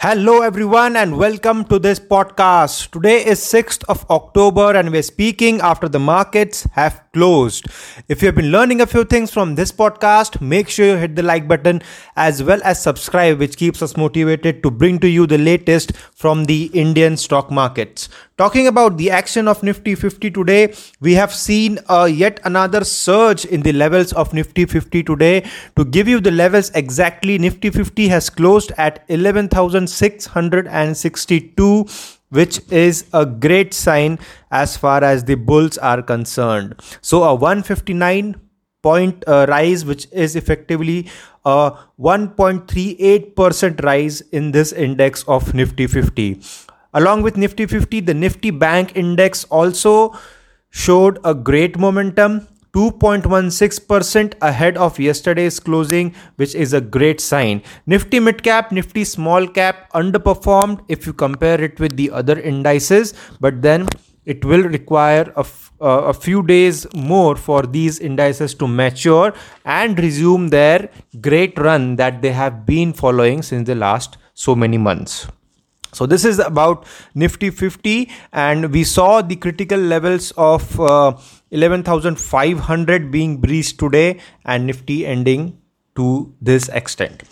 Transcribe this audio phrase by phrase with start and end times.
[0.00, 2.90] Hello, everyone, and welcome to this podcast.
[2.90, 7.66] Today is 6th of October, and we're speaking after the markets have closed.
[8.08, 11.16] If you have been learning a few things from this podcast, make sure you hit
[11.16, 11.80] the like button
[12.16, 16.44] as well as subscribe, which keeps us motivated to bring to you the latest from
[16.44, 18.08] the Indian stock markets.
[18.36, 23.44] Talking about the action of Nifty 50 today, we have seen uh, yet another surge
[23.44, 25.48] in the levels of Nifty 50 today.
[25.76, 29.04] To give you the levels exactly, Nifty 50 has closed at
[29.84, 31.86] 11,662
[32.30, 34.18] which is a great sign
[34.50, 36.74] as far as the bulls are concerned.
[37.00, 38.40] So a 159
[38.82, 41.08] point uh, rise, which is effectively
[41.44, 46.40] a 1.38% rise in this index of Nifty 50.
[46.92, 50.12] Along with Nifty 50, the Nifty Bank Index also
[50.70, 52.48] showed a great momentum.
[52.74, 57.62] 2.16% ahead of yesterday's closing, which is a great sign.
[57.86, 63.14] Nifty mid cap, Nifty small cap underperformed if you compare it with the other indices,
[63.40, 63.86] but then
[64.24, 69.32] it will require a, f- uh, a few days more for these indices to mature
[69.64, 70.90] and resume their
[71.20, 75.28] great run that they have been following since the last so many months.
[75.94, 81.16] So this is about Nifty 50 and we saw the critical levels of uh,
[81.52, 85.58] 11,500 being breached today and Nifty ending
[85.94, 87.22] to this extent.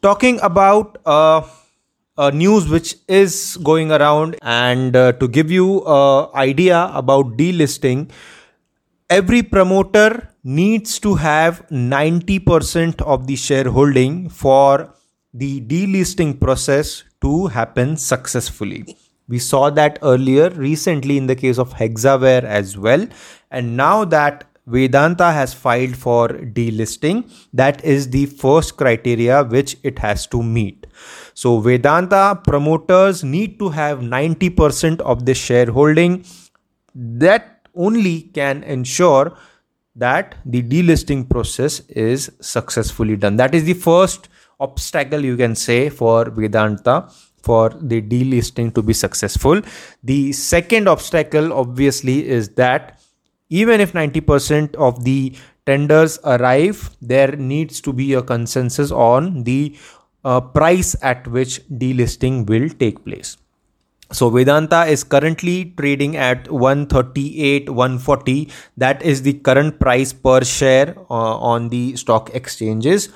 [0.00, 1.42] Talking about uh,
[2.16, 8.10] uh, news which is going around and uh, to give you an idea about delisting,
[9.10, 14.94] every promoter needs to have 90% of the shareholding for
[15.34, 18.96] the delisting process to happen successfully.
[19.28, 23.06] We saw that earlier recently in the case of Hexaware as well.
[23.50, 29.98] And now that Vedanta has filed for delisting, that is the first criteria which it
[29.98, 30.86] has to meet.
[31.34, 36.24] So Vedanta promoters need to have 90% of the shareholding.
[36.94, 39.36] That only can ensure
[39.96, 43.36] that the delisting process is successfully done.
[43.36, 44.28] That is the first
[44.60, 47.08] obstacle you can say for Vedanta
[47.42, 49.60] for the delisting to be successful.
[50.04, 53.00] The second obstacle, obviously, is that
[53.48, 55.34] even if 90% of the
[55.66, 59.76] tenders arrive, there needs to be a consensus on the
[60.24, 63.36] uh, price at which delisting will take place.
[64.12, 70.96] So Vedanta is currently trading at 138 140 that is the current price per share
[71.10, 73.08] uh, on the stock exchanges.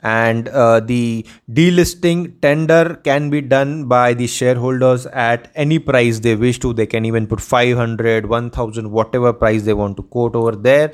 [0.00, 6.36] And uh, the delisting tender can be done by the shareholders at any price they
[6.36, 6.72] wish to.
[6.72, 10.92] They can even put 500 1000 whatever price they want to quote over there.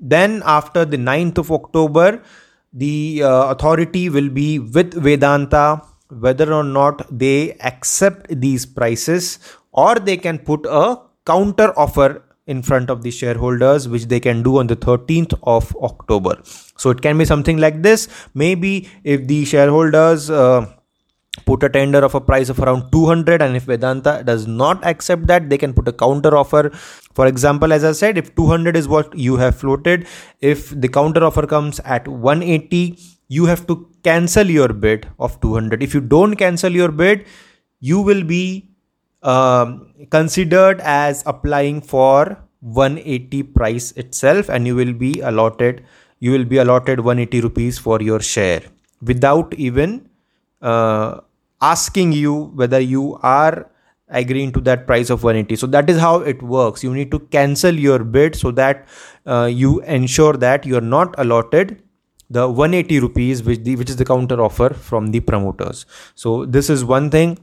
[0.00, 2.22] Then after the 9th of october
[2.72, 9.38] the uh, authority will be with vedanta whether or not they accept these prices
[9.72, 14.42] or they can put a counter offer in front of the shareholders which they can
[14.42, 16.40] do on the 13th of october.
[16.76, 18.08] So it can be something like this.
[18.34, 20.66] Maybe if the shareholders uh,
[21.46, 25.26] put a tender of a price of around 200 and if vedanta does not accept
[25.28, 26.70] that they can put a counter offer.
[27.14, 30.06] For example as i said if 200 is what you have floated
[30.40, 32.98] if the counter offer comes at 180
[33.36, 37.24] you have to cancel your bid of 200 if you don't cancel your bid
[37.78, 38.68] you will be
[39.22, 45.84] um, considered as applying for 180 price itself and you will be allotted
[46.18, 48.62] you will be allotted 180 rupees for your share
[49.00, 50.08] without even
[50.60, 51.20] uh,
[51.60, 53.70] asking you whether you are
[54.08, 56.82] agreeing to that price of 180 so that is how it works.
[56.82, 58.88] You need to cancel your bid so that
[59.26, 61.82] uh, you ensure that you are not allotted
[62.30, 65.86] the 180 rupees which the which is the counter offer from the promoters.
[66.14, 67.38] So this is one thing.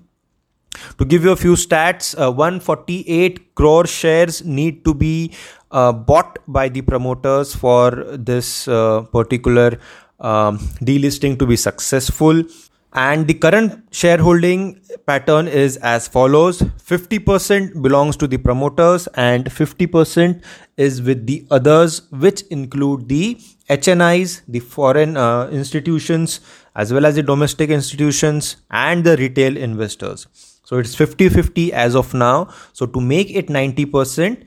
[0.99, 5.33] To give you a few stats, uh, 148 crore shares need to be
[5.71, 9.79] uh, bought by the promoters for this uh, particular
[10.19, 12.43] um, delisting to be successful.
[12.93, 20.41] And the current shareholding pattern is as follows 50% belongs to the promoters, and 50%
[20.77, 23.37] is with the others, which include the
[23.69, 26.39] HNIs, the foreign uh, institutions,
[26.75, 30.27] as well as the domestic institutions, and the retail investors.
[30.63, 32.53] So it's 50 50 as of now.
[32.71, 34.45] So to make it 90%,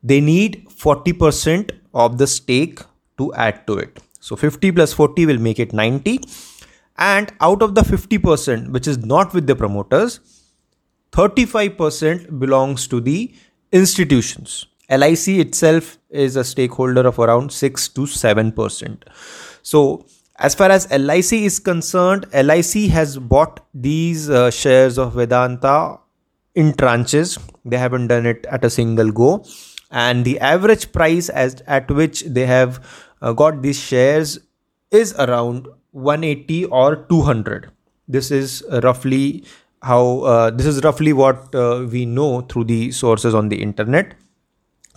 [0.00, 2.80] they need 40% of the stake
[3.18, 3.98] to add to it.
[4.20, 6.20] So 50 plus 40 will make it 90.
[6.98, 10.20] And out of the 50%, which is not with the promoters,
[11.14, 13.32] 35% belongs to the
[13.70, 14.66] institutions.
[14.90, 19.02] LIC itself is a stakeholder of around 6 to 7%.
[19.62, 20.06] So
[20.36, 26.00] as far as LIC is concerned, LIC has bought these uh, shares of Vedanta
[26.56, 27.38] in tranches.
[27.64, 29.44] They haven't done it at a single go.
[29.92, 32.84] And the average price as at which they have
[33.22, 34.40] uh, got these shares
[34.90, 37.70] is around 180 or 200.
[38.08, 39.44] This is roughly
[39.84, 44.14] how uh, this is roughly what uh, we know through the sources on the internet.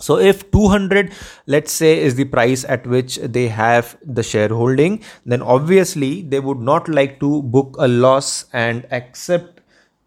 [0.00, 1.12] So if 200
[1.46, 6.60] let's say is the price at which they have the shareholding then obviously they would
[6.60, 9.60] not like to book a loss and accept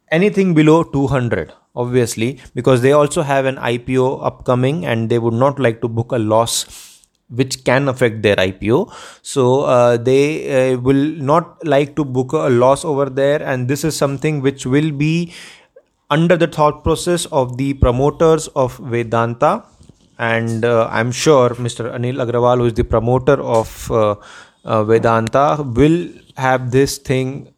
[0.09, 5.59] anything below 200 obviously because they also have an IPO upcoming and they would not
[5.59, 6.90] like to book a loss
[7.31, 8.93] which can affect their IPO.
[9.21, 13.83] So uh, they uh, will not like to book a loss over there, and this
[13.83, 15.33] is something which will be
[16.09, 19.63] under the thought process of the promoters of Vedanta
[20.21, 21.91] and uh, I'm sure Mr.
[21.91, 24.15] Anil Agarwal, who is the promoter of uh,
[24.63, 27.53] uh, Vedanta, will have this thing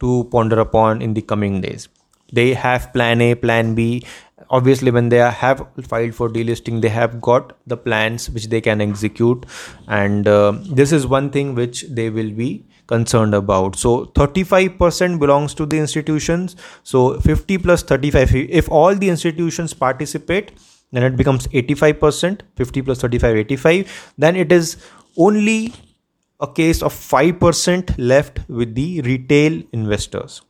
[0.00, 1.88] to ponder upon in the coming days.
[2.32, 4.04] They have plan A, plan B.
[4.50, 8.82] Obviously, when they have filed for delisting, they have got the plans which they can
[8.82, 9.46] execute,
[9.88, 13.76] and uh, this is one thing which they will be concerned about.
[13.76, 16.54] So 35% belongs to the institutions.
[16.82, 20.52] So 50 plus 35, if all the institutions participate,
[20.92, 24.76] then it becomes 85% 50 plus 35 85 then it is
[25.16, 25.74] only
[26.40, 30.42] a case of 5% left with the retail investors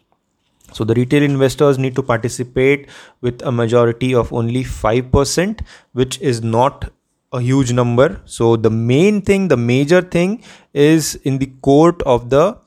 [0.72, 2.88] so the retail investors need to participate
[3.20, 5.60] with a majority of only 5%
[5.92, 6.90] which is not
[7.32, 8.20] a huge number.
[8.24, 10.42] So the main thing the major thing
[10.72, 12.58] is in the court of the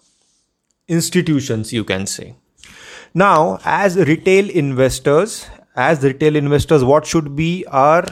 [0.87, 2.35] institutions you can say.
[3.13, 5.45] Now as retail investors
[5.75, 8.05] as retail investors what should be our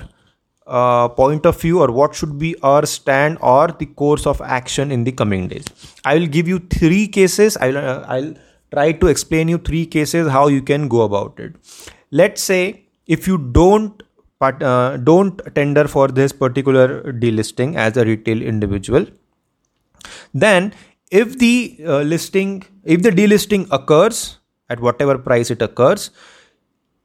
[0.65, 4.91] uh, point of view or what should be our stand or the course of action
[4.91, 5.65] in the coming days?
[6.03, 7.57] I will give you three cases.
[7.57, 8.33] I'll uh, i'll
[8.71, 11.55] try to explain you three cases how you can go about it.
[12.11, 14.03] Let's say if you don't
[14.39, 19.05] but uh, don't tender for this particular delisting as a retail individual
[20.33, 20.73] then
[21.09, 24.37] if the uh, listing if the delisting occurs
[24.69, 26.11] at whatever price it occurs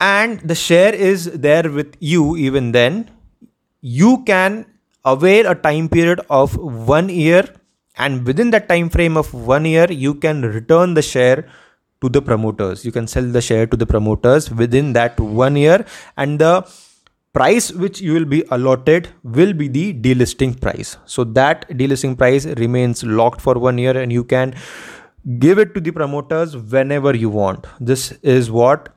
[0.01, 3.11] and the share is there with you even then
[3.81, 4.67] you can
[5.05, 7.45] avail a time period of 1 year
[7.97, 11.47] and within that time frame of 1 year you can return the share
[12.01, 12.85] to the promoters.
[12.85, 15.85] You can sell the share to the promoters within that 1 year.
[16.17, 16.67] And the
[17.33, 20.97] price which you will be allotted will be the delisting price.
[21.05, 24.55] So that delisting price remains locked for 1 year and you can
[25.39, 27.67] give it to the promoters whenever you want.
[27.79, 28.89] This is what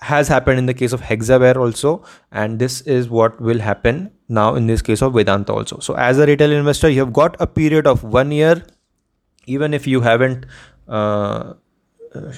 [0.00, 4.54] has happened in the case of Hexaware also, and this is what will happen now
[4.54, 5.78] in this case of Vedanta also.
[5.78, 8.62] So, as a retail investor, you have got a period of one year,
[9.46, 10.46] even if you haven't
[10.88, 11.54] uh,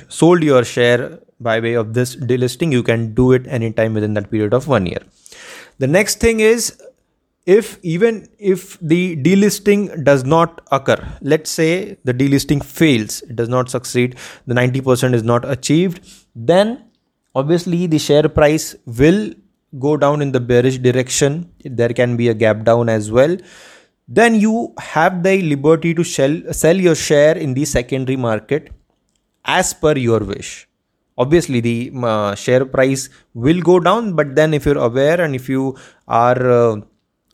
[0.09, 4.31] sold your share by way of this delisting, you can do it anytime within that
[4.31, 5.01] period of one year.
[5.79, 6.81] The next thing is
[7.47, 13.49] if even if the delisting does not occur let's say the delisting fails it does
[13.49, 14.17] not succeed
[14.47, 16.88] the 90% is not achieved then
[17.41, 18.67] obviously the share price
[19.01, 19.21] will
[19.79, 21.51] go down in the bearish direction.
[21.65, 23.37] There can be a gap down as well.
[24.09, 28.71] Then you have the liberty to sell sell your share in the secondary market
[29.45, 30.53] as per your wish.
[31.19, 31.77] Obviously the
[32.11, 35.77] uh, share price will go down but then if you're aware and if you
[36.07, 36.77] are uh,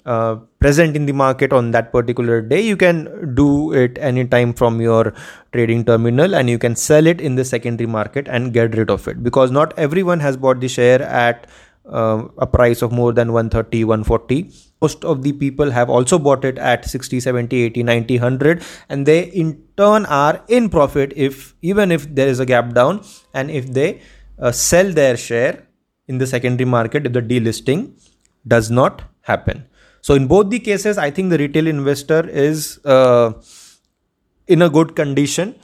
[0.06, 2.60] uh, present in the market on that particular day.
[2.60, 5.14] You can do it anytime from your
[5.52, 9.08] trading terminal and you can sell it in the secondary market and get rid of
[9.08, 9.22] it.
[9.22, 11.46] Because not everyone has bought the share at
[11.90, 16.44] uh, a price of more than 130 140 most of the people have also bought
[16.44, 21.54] it at 60 70 80 90 100 and they in turn are in profit if
[21.60, 23.02] even if there is a gap down
[23.34, 24.00] and if they
[24.38, 25.66] uh, sell their share
[26.08, 27.92] in the secondary market if the delisting
[28.46, 29.66] does not happen
[30.06, 33.32] so in both the cases, I think the retail investor is uh,
[34.46, 35.54] in a good condition,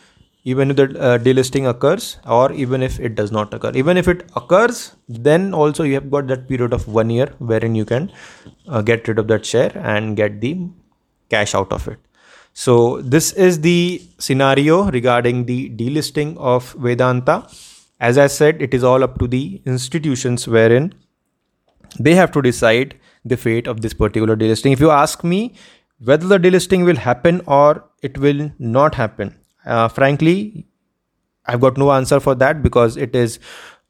[0.45, 3.73] even if the uh, delisting occurs or even if it does not occur.
[3.75, 7.75] Even if it occurs, then also you have got that period of one year wherein
[7.75, 8.11] you can
[8.67, 10.57] uh, get rid of that share and get the
[11.29, 11.99] cash out of it.
[12.55, 17.47] So this is the scenario regarding the delisting of Vedanta.
[18.01, 20.95] As I said, it is all up to the institutions wherein
[21.99, 24.73] they have to decide the fate of this particular delisting.
[24.73, 25.55] If you ask me
[25.99, 29.37] whether the delisting will happen or it will not happen,
[29.67, 30.67] uh, frankly,
[31.47, 33.39] I've got no answer for that because it is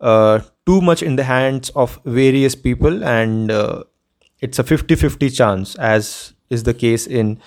[0.00, 3.84] uh, too much in the hands of various people and uh,
[4.40, 7.40] it's a 50 50 chance, as is the case in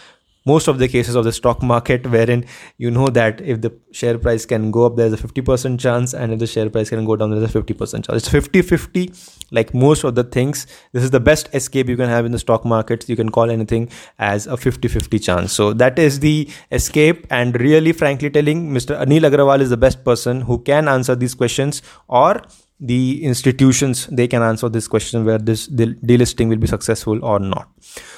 [0.45, 2.45] most of the cases of the stock market wherein
[2.77, 6.33] you know that if the share price can go up there's a 50% chance and
[6.33, 8.07] if the share price can go down there's a 50% chance.
[8.09, 9.13] It's 50 50
[9.51, 10.65] like most of the things.
[10.91, 13.07] This is the best escape you can have in the stock markets.
[13.07, 15.53] You can call anything as a 50 50 chance.
[15.53, 20.03] So that is the escape and really frankly telling mr anil agarwal is the best
[20.03, 22.41] person who can answer these questions or
[22.83, 27.69] the institutions they can answer this question where this delisting will be successful or not.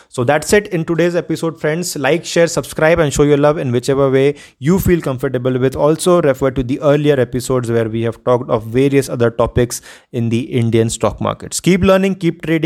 [0.10, 1.96] So that's it in today's episode friends.
[1.98, 5.76] Like share subscribe and show your love in whichever way you feel comfortable with.
[5.76, 9.82] Also refer to the earlier episodes where we have talked of various other topics
[10.14, 11.60] in the indian stock markets.
[11.60, 12.64] Keep learning keep trading